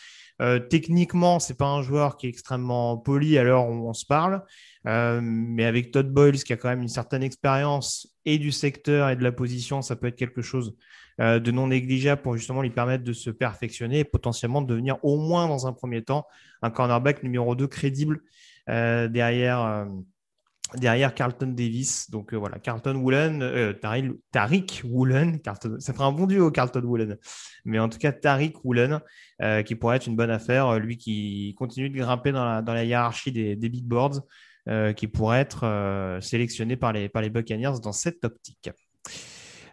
Techniquement, 0.68 1.38
c'est 1.38 1.56
pas 1.56 1.68
un 1.68 1.82
joueur 1.82 2.16
qui 2.16 2.26
est 2.26 2.28
extrêmement 2.28 2.96
poli 2.96 3.38
à 3.38 3.44
l'heure 3.44 3.68
où 3.68 3.88
on 3.88 3.92
se 3.92 4.04
parle, 4.04 4.42
mais 4.84 5.64
avec 5.64 5.90
Todd 5.90 6.12
Boyles 6.12 6.42
qui 6.42 6.52
a 6.52 6.56
quand 6.56 6.68
même 6.68 6.82
une 6.82 6.88
certaine 6.88 7.22
expérience 7.22 8.08
et 8.24 8.38
du 8.38 8.52
secteur 8.52 9.10
et 9.10 9.16
de 9.16 9.22
la 9.22 9.32
position, 9.32 9.80
ça 9.80 9.96
peut 9.96 10.08
être 10.08 10.16
quelque 10.16 10.42
chose 10.42 10.74
de 11.18 11.50
non 11.50 11.68
négligeable 11.68 12.22
pour 12.22 12.36
justement 12.36 12.62
lui 12.62 12.70
permettre 12.70 13.04
de 13.04 13.12
se 13.12 13.30
perfectionner 13.30 14.00
et 14.00 14.04
potentiellement 14.04 14.60
de 14.60 14.66
devenir 14.66 14.98
au 15.04 15.16
moins 15.16 15.46
dans 15.46 15.66
un 15.66 15.72
premier 15.72 16.02
temps 16.02 16.26
un 16.62 16.70
cornerback 16.70 17.22
numéro 17.22 17.54
2 17.54 17.66
crédible 17.68 18.20
euh, 18.68 19.08
derrière, 19.08 19.60
euh, 19.60 19.84
derrière 20.76 21.14
Carlton 21.14 21.48
Davis. 21.48 22.10
Donc 22.10 22.32
euh, 22.32 22.36
voilà, 22.36 22.58
Carlton 22.58 22.96
Woolen, 22.96 23.74
Tariq 24.32 24.82
Woolen, 24.84 25.40
ça 25.78 25.92
ferait 25.92 26.04
un 26.04 26.12
bon 26.12 26.26
duo 26.26 26.50
Carlton 26.50 26.82
Woolen. 26.82 27.18
Mais 27.64 27.78
en 27.78 27.88
tout 27.88 27.98
cas, 27.98 28.12
Tariq 28.12 28.54
Woolen, 28.64 29.00
qui 29.64 29.74
pourrait 29.74 29.96
être 29.96 30.06
une 30.06 30.16
bonne 30.16 30.30
affaire, 30.30 30.78
lui 30.78 30.96
qui 30.96 31.54
continue 31.58 31.90
de 31.90 31.98
grimper 31.98 32.32
dans 32.32 32.62
la, 32.62 32.84
hiérarchie 32.84 33.32
des, 33.32 33.56
des 33.56 33.68
big 33.68 33.84
boards, 33.84 34.22
qui 34.96 35.08
pourrait 35.08 35.40
être 35.40 36.18
sélectionné 36.20 36.76
par 36.76 36.92
les, 36.92 37.08
par 37.08 37.22
les 37.22 37.30
Buccaneers 37.30 37.80
dans 37.82 37.92
cette 37.92 38.24
optique. 38.24 38.70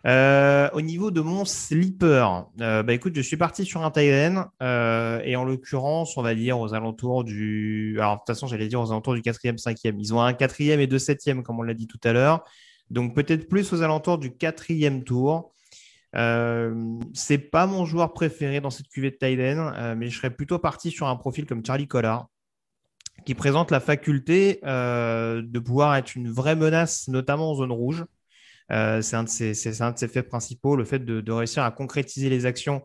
Euh, 0.08 0.68
au 0.74 0.82
niveau 0.82 1.12
de 1.12 1.22
mon 1.22 1.46
sleeper, 1.46 2.48
euh, 2.60 2.82
bah 2.82 2.94
écoute, 2.94 3.14
je 3.16 3.22
suis 3.22 3.38
parti 3.38 3.66
sur 3.66 3.84
un 3.84 3.92
Tyrene 3.92 4.46
euh, 4.62 5.22
et 5.24 5.36
en 5.36 5.44
l'occurrence, 5.44 6.18
on 6.18 6.24
va 6.24 6.34
dire 6.34 6.60
aux 6.60 6.74
alentours 6.74 7.24
du. 7.24 7.98
Alors, 8.00 8.16
de 8.16 8.20
toute 8.20 8.28
façon, 8.28 8.48
j'allais 8.48 8.68
dire 8.68 8.82
aux 8.82 8.92
alentours 8.92 9.14
du 9.14 9.22
quatrième, 9.22 9.58
cinquième. 9.60 10.00
Ils 10.00 10.14
ont 10.14 10.22
un 10.22 10.34
quatrième 10.34 10.80
et 10.80 10.88
deux 10.88 11.00
septièmes, 11.00 11.44
comme 11.44 11.60
on 11.60 11.64
l'a 11.64 11.76
dit 11.76 11.88
tout 11.88 12.00
à 12.04 12.14
l'heure. 12.14 12.44
Donc, 12.90 13.16
peut-être 13.16 13.48
plus 13.48 13.72
aux 13.74 13.84
alentours 13.84 14.18
du 14.18 14.36
quatrième 14.36 15.04
tour. 15.04 15.54
C'est 16.14 17.38
pas 17.38 17.68
mon 17.68 17.86
joueur 17.86 18.14
préféré 18.14 18.60
dans 18.60 18.70
cette 18.70 18.90
cuvée 18.90 19.12
de 19.12 19.16
Tyden, 19.16 19.96
mais 19.98 20.10
je 20.10 20.18
serais 20.18 20.32
plutôt 20.32 20.60
parti 20.60 20.92
sur 20.92 21.08
un 21.08 21.16
profil 21.16 21.46
comme 21.46 21.66
Charlie 21.66 21.88
Collard, 21.88 22.28
qui 23.26 23.34
présente 23.34 23.72
la 23.72 23.80
faculté 23.80 24.60
de 24.64 25.60
pouvoir 25.60 25.96
être 25.96 26.16
une 26.16 26.30
vraie 26.30 26.58
menace, 26.58 27.08
notamment 27.08 27.52
en 27.52 27.56
zone 27.56 27.72
rouge. 27.72 28.04
Euh, 28.72 29.02
c'est 29.02 29.16
un, 29.16 29.24
de 29.24 29.30
ses 29.30 30.08
faits 30.08 30.28
principaux, 30.28 30.76
le 30.76 30.86
fait 30.86 31.00
de, 31.00 31.32
réussir 31.32 31.64
à 31.64 31.72
concrétiser 31.72 32.30
les 32.30 32.46
actions 32.46 32.84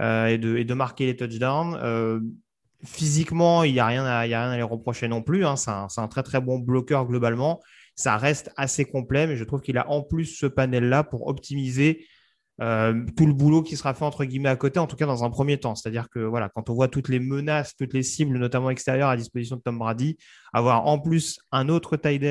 euh, 0.00 0.26
et, 0.26 0.38
de, 0.38 0.74
marquer 0.74 1.06
les 1.06 1.16
touchdowns. 1.16 1.78
Euh, 1.82 2.20
physiquement, 2.84 3.62
il 3.62 3.72
n'y 3.72 3.80
a, 3.80 3.86
rien 3.86 4.04
à, 4.04 4.56
les 4.56 4.62
reprocher 4.62 5.08
non 5.08 5.22
plus. 5.22 5.44
Hein. 5.44 5.56
C'est 5.56 5.70
un, 5.70 6.08
très 6.08 6.22
très 6.22 6.40
bon 6.40 6.58
bloqueur 6.58 7.06
globalement. 7.06 7.60
Ça 7.94 8.16
reste 8.16 8.50
assez 8.56 8.84
complet, 8.84 9.26
mais 9.26 9.36
je 9.36 9.44
trouve 9.44 9.60
qu'il 9.60 9.78
a 9.78 9.88
en 9.88 10.02
plus 10.02 10.24
ce 10.24 10.46
panel-là 10.46 11.04
pour 11.04 11.26
optimiser 11.28 12.06
tout 12.58 13.24
le 13.24 13.32
boulot 13.32 13.62
qui 13.62 13.74
sera 13.74 13.94
fait 13.94 14.04
entre 14.04 14.26
guillemets 14.26 14.50
à 14.50 14.56
côté, 14.56 14.78
en 14.78 14.86
tout 14.86 14.96
cas 14.96 15.06
dans 15.06 15.24
un 15.24 15.30
premier 15.30 15.56
temps. 15.58 15.74
C'est-à-dire 15.74 16.10
que 16.10 16.18
voilà, 16.18 16.50
quand 16.50 16.68
on 16.68 16.74
voit 16.74 16.88
toutes 16.88 17.08
les 17.08 17.18
menaces, 17.18 17.74
toutes 17.74 17.94
les 17.94 18.02
cibles, 18.02 18.36
notamment 18.36 18.68
extérieures, 18.68 19.08
à 19.08 19.16
disposition 19.16 19.56
de 19.56 19.62
Tom 19.62 19.78
Brady, 19.78 20.18
avoir 20.52 20.86
en 20.86 20.98
plus 20.98 21.40
un 21.52 21.70
autre 21.70 21.96
tight 21.96 22.22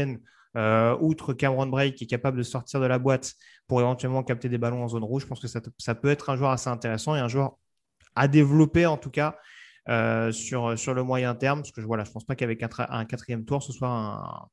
euh, 0.57 0.97
outre 0.99 1.33
Cameron 1.33 1.67
Bray 1.67 1.93
qui 1.93 2.05
est 2.05 2.07
capable 2.07 2.37
de 2.37 2.43
sortir 2.43 2.79
de 2.79 2.85
la 2.85 2.97
boîte 2.97 3.35
pour 3.67 3.81
éventuellement 3.81 4.23
capter 4.23 4.49
des 4.49 4.57
ballons 4.57 4.83
en 4.83 4.87
zone 4.87 5.03
rouge, 5.03 5.23
je 5.23 5.27
pense 5.27 5.39
que 5.39 5.47
ça, 5.47 5.95
peut 5.95 6.09
être 6.09 6.29
un 6.29 6.37
joueur 6.37 6.51
assez 6.51 6.69
intéressant 6.69 7.15
et 7.15 7.19
un 7.19 7.27
joueur 7.27 7.57
à 8.15 8.27
développer 8.27 8.85
en 8.85 8.97
tout 8.97 9.11
cas 9.11 9.35
euh, 9.89 10.31
sur, 10.31 10.69
le 10.69 11.03
moyen 11.03 11.35
terme. 11.35 11.59
Parce 11.59 11.71
que 11.71 11.81
je 11.81 11.87
ne 11.87 12.11
pense 12.11 12.25
pas 12.25 12.35
qu'avec 12.35 12.63
un, 12.63 13.05
quatrième 13.05 13.45
tour, 13.45 13.61
ce 13.61 13.71
soit 13.71 14.49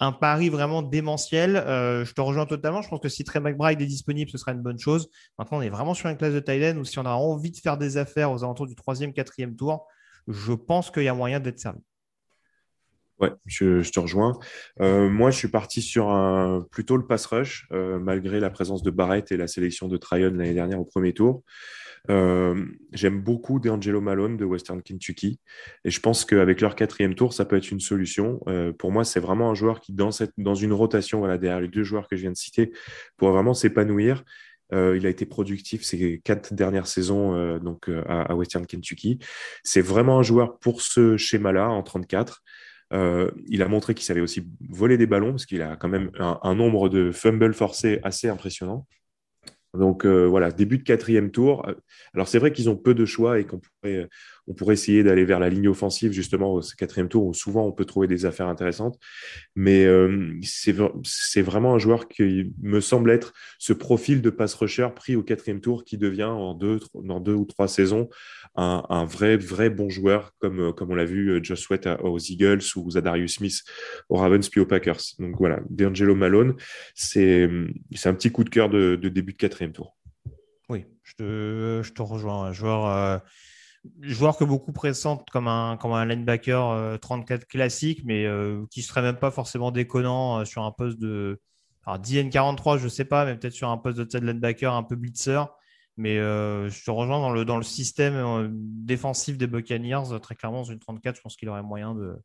un, 0.00 0.12
pari 0.12 0.48
vraiment 0.48 0.82
démentiel. 0.82 1.56
Euh, 1.56 2.04
je 2.04 2.12
te 2.12 2.20
rejoins 2.20 2.46
totalement. 2.46 2.82
Je 2.82 2.88
pense 2.88 3.00
que 3.00 3.08
si 3.08 3.22
Trey 3.22 3.38
McBride 3.38 3.80
est 3.80 3.86
disponible, 3.86 4.30
ce 4.30 4.38
sera 4.38 4.50
une 4.50 4.62
bonne 4.62 4.80
chose. 4.80 5.08
Maintenant, 5.38 5.58
on 5.58 5.62
est 5.62 5.70
vraiment 5.70 5.94
sur 5.94 6.08
une 6.08 6.16
classe 6.16 6.34
de 6.34 6.40
Thailand 6.40 6.76
où 6.80 6.84
si 6.84 6.98
on 6.98 7.06
a 7.06 7.14
envie 7.14 7.52
de 7.52 7.56
faire 7.56 7.78
des 7.78 7.96
affaires 7.98 8.32
aux 8.32 8.42
alentours 8.42 8.66
du 8.66 8.74
troisième, 8.74 9.12
quatrième 9.12 9.54
tour, 9.54 9.86
je 10.26 10.52
pense 10.52 10.90
qu'il 10.90 11.04
y 11.04 11.08
a 11.08 11.14
moyen 11.14 11.38
d'être 11.38 11.60
servi. 11.60 11.80
Ouais, 13.20 13.30
je, 13.46 13.88
te 13.88 14.00
rejoins. 14.00 14.38
Euh, 14.80 15.08
moi, 15.08 15.30
je 15.30 15.38
suis 15.38 15.48
parti 15.48 15.82
sur 15.82 16.10
un, 16.10 16.66
plutôt 16.72 16.96
le 16.96 17.06
pass 17.06 17.26
rush, 17.26 17.68
euh, 17.72 17.98
malgré 18.00 18.40
la 18.40 18.50
présence 18.50 18.82
de 18.82 18.90
Barrett 18.90 19.30
et 19.30 19.36
la 19.36 19.46
sélection 19.46 19.86
de 19.86 19.96
Tryon 19.96 20.32
l'année 20.34 20.54
dernière 20.54 20.80
au 20.80 20.84
premier 20.84 21.12
tour. 21.12 21.44
Euh, 22.10 22.66
j'aime 22.92 23.22
beaucoup 23.22 23.60
D'Angelo 23.60 24.00
Malone 24.00 24.36
de 24.36 24.44
Western 24.44 24.82
Kentucky 24.82 25.40
et 25.86 25.90
je 25.90 26.00
pense 26.00 26.26
qu'avec 26.26 26.60
leur 26.60 26.74
quatrième 26.74 27.14
tour, 27.14 27.32
ça 27.32 27.44
peut 27.44 27.56
être 27.56 27.70
une 27.70 27.80
solution. 27.80 28.40
pour 28.78 28.90
moi, 28.90 29.04
c'est 29.04 29.20
vraiment 29.20 29.48
un 29.50 29.54
joueur 29.54 29.80
qui, 29.80 29.92
dans, 29.92 30.10
cette, 30.10 30.32
dans 30.36 30.56
une 30.56 30.72
rotation, 30.72 31.20
voilà, 31.20 31.38
derrière 31.38 31.60
les 31.60 31.68
deux 31.68 31.84
joueurs 31.84 32.08
que 32.08 32.16
je 32.16 32.22
viens 32.22 32.32
de 32.32 32.36
citer, 32.36 32.72
pourrait 33.16 33.32
vraiment 33.32 33.54
s'épanouir. 33.54 34.24
il 34.72 35.06
a 35.06 35.08
été 35.08 35.24
productif 35.24 35.84
ces 35.84 36.20
quatre 36.24 36.52
dernières 36.52 36.88
saisons 36.88 37.58
donc, 37.58 37.88
à, 38.06 38.34
Western 38.34 38.66
Kentucky. 38.66 39.20
C'est 39.62 39.82
vraiment 39.82 40.18
un 40.18 40.22
joueur 40.22 40.58
pour 40.58 40.82
ce 40.82 41.16
schéma-là 41.16 41.70
en 41.70 41.82
34. 41.84 42.42
Euh, 42.94 43.30
il 43.48 43.62
a 43.62 43.68
montré 43.68 43.94
qu'il 43.94 44.04
savait 44.04 44.20
aussi 44.20 44.46
voler 44.68 44.96
des 44.96 45.06
ballons 45.06 45.32
parce 45.32 45.46
qu'il 45.46 45.62
a 45.62 45.76
quand 45.76 45.88
même 45.88 46.10
un, 46.18 46.54
nombre 46.54 46.88
de 46.88 47.10
fumbles 47.10 47.54
forcés 47.54 48.00
assez 48.04 48.28
impressionnant. 48.28 48.86
Donc 49.72 50.06
euh, 50.06 50.24
voilà, 50.26 50.52
début 50.52 50.78
de 50.78 50.84
quatrième 50.84 51.32
tour. 51.32 51.66
Alors 52.14 52.28
c'est 52.28 52.38
vrai 52.38 52.52
qu'ils 52.52 52.70
ont 52.70 52.76
peu 52.76 52.94
de 52.94 53.04
choix 53.04 53.40
et 53.40 53.44
qu'on 53.44 53.60
pourrait, 53.60 54.08
on 54.46 54.54
pourrait 54.54 54.74
essayer 54.74 55.02
d'aller 55.02 55.24
vers 55.24 55.40
la 55.40 55.48
ligne 55.48 55.68
offensive 55.68 56.12
justement 56.12 56.54
au 56.54 56.60
quatrième 56.76 57.08
tour 57.08 57.26
où 57.26 57.34
souvent 57.34 57.66
on 57.66 57.72
peut 57.72 57.84
trouver 57.84 58.06
des 58.06 58.26
affaires 58.26 58.48
intéressantes. 58.48 58.98
Mais 59.54 59.84
euh, 59.84 60.32
c'est 60.42 61.42
vraiment 61.42 61.74
un 61.74 61.78
joueur 61.78 62.08
qui 62.08 62.52
me 62.60 62.80
semble 62.80 63.10
être 63.10 63.32
ce 63.58 63.72
profil 63.72 64.22
de 64.22 64.30
pass 64.30 64.54
rusher 64.54 64.88
pris 64.94 65.16
au 65.16 65.22
quatrième 65.22 65.60
tour 65.60 65.84
qui 65.84 65.98
devient 65.98 66.24
en 66.24 66.54
deux, 66.54 66.80
dans 66.94 67.20
deux 67.20 67.34
ou 67.34 67.44
trois 67.44 67.68
saisons 67.68 68.08
un, 68.56 69.04
vrai, 69.04 69.36
vrai 69.36 69.68
bon 69.68 69.88
joueur 69.88 70.32
comme, 70.38 70.72
comme 70.74 70.90
on 70.90 70.94
l'a 70.94 71.04
vu 71.04 71.30
euh, 71.30 71.42
Josh 71.42 71.60
Sweat 71.60 71.88
aux 72.02 72.18
Eagles 72.18 72.62
ou 72.76 72.90
Zadarius 72.90 73.36
Smith 73.36 73.62
aux 74.08 74.16
Ravens 74.16 74.48
puis 74.48 74.60
aux 74.60 74.66
Packers. 74.66 75.00
Donc 75.18 75.36
voilà, 75.38 75.60
D'Angelo 75.70 76.14
Malone, 76.14 76.54
c'est 76.94 77.44
un 77.44 78.14
petit 78.14 78.30
coup 78.30 78.44
de 78.44 78.50
cœur 78.50 78.68
de, 78.68 78.96
début 78.96 79.32
de 79.32 79.38
quatrième 79.38 79.72
tour. 79.72 79.96
Oui, 80.68 80.84
je 81.02 81.14
te, 81.14 81.80
je 81.82 81.92
te 81.92 82.02
rejoins. 82.02 82.44
Un 82.44 82.52
joueur. 82.52 82.86
Euh, 82.86 83.18
joueur 84.00 84.36
que 84.36 84.44
beaucoup 84.44 84.72
pressentent 84.72 85.28
comme 85.30 85.48
un, 85.48 85.76
comme 85.76 85.92
un 85.92 86.04
linebacker 86.04 86.98
34 87.00 87.42
euh, 87.42 87.44
classique, 87.46 88.02
mais 88.04 88.24
euh, 88.26 88.64
qui 88.70 88.80
ne 88.80 88.84
serait 88.84 89.02
même 89.02 89.18
pas 89.18 89.30
forcément 89.30 89.70
déconnant 89.70 90.40
euh, 90.40 90.44
sur 90.44 90.62
un 90.62 90.70
poste 90.70 90.98
de. 90.98 91.40
Alors, 91.86 92.00
DN43, 92.00 92.78
je 92.78 92.84
ne 92.84 92.88
sais 92.88 93.04
pas, 93.04 93.24
mais 93.24 93.36
peut-être 93.36 93.52
sur 93.52 93.68
un 93.68 93.76
poste 93.76 93.98
de 93.98 94.18
linebacker 94.18 94.72
un 94.72 94.82
peu 94.82 94.96
blitzer. 94.96 95.40
Mais 95.96 96.16
je 96.16 96.84
te 96.84 96.90
rejoins 96.90 97.20
dans 97.20 97.30
le, 97.30 97.44
dans 97.44 97.56
le 97.56 97.62
système 97.62 98.50
défensif 98.50 99.38
des 99.38 99.46
Buccaneers. 99.46 100.18
Très 100.20 100.34
clairement, 100.34 100.62
dans 100.62 100.70
une 100.70 100.80
34, 100.80 101.14
je 101.16 101.20
pense 101.20 101.36
qu'il 101.36 101.48
aurait 101.48 101.62
moyen 101.62 101.94
de, 101.94 102.16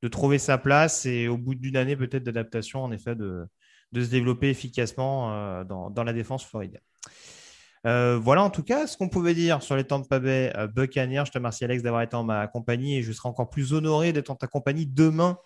de 0.00 0.08
trouver 0.08 0.38
sa 0.38 0.56
place 0.56 1.04
et 1.04 1.28
au 1.28 1.36
bout 1.36 1.54
d'une 1.54 1.76
année 1.76 1.96
peut-être 1.96 2.22
d'adaptation, 2.22 2.82
en 2.82 2.92
effet, 2.92 3.14
de, 3.14 3.44
de 3.92 4.02
se 4.02 4.08
développer 4.08 4.48
efficacement 4.48 5.64
dans, 5.64 5.90
dans 5.90 6.04
la 6.04 6.14
défense 6.14 6.46
floridienne. 6.46 6.80
Euh, 7.86 8.18
voilà 8.20 8.42
en 8.42 8.50
tout 8.50 8.62
cas 8.62 8.86
ce 8.86 8.96
qu'on 8.96 9.08
pouvait 9.08 9.34
dire 9.34 9.62
sur 9.62 9.76
les 9.76 9.84
Tampa 9.84 10.18
Bay 10.18 10.52
Buccaneers. 10.74 11.24
Je 11.26 11.32
te 11.32 11.38
remercie 11.38 11.64
Alex 11.64 11.82
d'avoir 11.82 12.02
été 12.02 12.16
en 12.16 12.24
ma 12.24 12.46
compagnie 12.46 12.96
et 12.98 13.02
je 13.02 13.12
serai 13.12 13.28
encore 13.28 13.50
plus 13.50 13.72
honoré 13.72 14.12
d'être 14.12 14.30
en 14.30 14.36
ta 14.36 14.46
compagnie 14.46 14.86
demain 14.86 15.38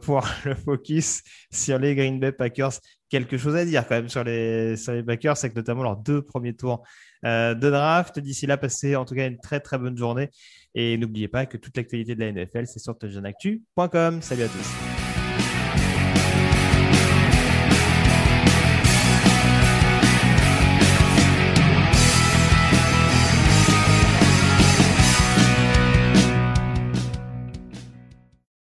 pour 0.00 0.26
le 0.44 0.54
focus 0.54 1.22
sur 1.50 1.78
les 1.78 1.94
Green 1.94 2.18
Bay 2.18 2.32
Packers. 2.32 2.72
Quelque 3.08 3.36
chose 3.36 3.56
à 3.56 3.64
dire 3.64 3.86
quand 3.86 3.96
même 3.96 4.08
sur 4.08 4.24
les, 4.24 4.74
les 4.74 5.02
Packers, 5.02 5.36
c'est 5.36 5.50
que 5.50 5.56
notamment 5.56 5.82
leurs 5.82 5.96
deux 5.96 6.22
premiers 6.22 6.54
tours 6.54 6.82
de 7.24 7.54
draft. 7.54 8.18
D'ici 8.18 8.46
là, 8.46 8.56
passez 8.56 8.96
en 8.96 9.04
tout 9.04 9.14
cas 9.14 9.26
une 9.26 9.38
très 9.38 9.60
très 9.60 9.78
bonne 9.78 9.96
journée. 9.96 10.30
Et 10.74 10.96
n'oubliez 10.96 11.28
pas 11.28 11.46
que 11.46 11.56
toute 11.56 11.76
l'actualité 11.76 12.14
de 12.14 12.20
la 12.20 12.32
NFL, 12.32 12.66
c'est 12.66 12.78
sur 12.78 12.96
touchdownactu.com. 12.96 14.22
Salut 14.22 14.42
à 14.44 14.48
tous. 14.48 15.09